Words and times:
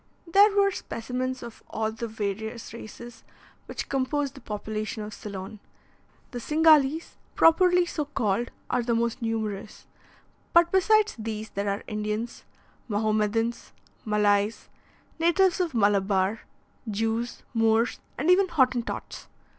There 0.25 0.55
were 0.57 0.71
specimens 0.71 1.43
of 1.43 1.61
all 1.69 1.91
the 1.91 2.07
various 2.07 2.73
races 2.73 3.23
which 3.67 3.87
compose 3.87 4.31
the 4.31 4.41
population 4.41 5.03
of 5.03 5.13
Ceylon. 5.13 5.59
The 6.31 6.39
Cingalese, 6.39 7.17
properly 7.35 7.85
so 7.85 8.05
called, 8.05 8.49
are 8.67 8.81
the 8.81 8.95
most 8.95 9.21
numerous, 9.21 9.85
but, 10.53 10.71
besides 10.71 11.15
these, 11.19 11.51
there 11.51 11.69
are 11.69 11.83
Indians, 11.85 12.45
Mahomedans, 12.89 13.73
Malays, 14.03 14.69
natives 15.19 15.59
of 15.61 15.75
Malabar, 15.75 16.45
Jews, 16.89 17.43
Moors, 17.53 17.99
and 18.17 18.31
even 18.31 18.47
Hottentots. 18.47 19.27